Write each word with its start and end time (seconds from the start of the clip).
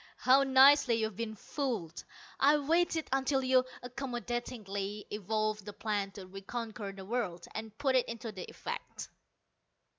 How 0.17 0.41
nicely 0.41 0.95
you've 0.95 1.15
been 1.15 1.35
fooled! 1.35 2.03
I 2.39 2.57
waited 2.57 3.07
until 3.11 3.43
you 3.43 3.65
accommodatingly 3.83 5.05
evolved 5.11 5.63
the 5.63 5.73
plan 5.73 6.09
to 6.13 6.25
reconquer 6.25 6.91
the 6.91 7.05
world, 7.05 7.45
and 7.53 7.77
put 7.77 7.95
it 7.95 8.09
into 8.09 8.33
effect. 8.49 9.09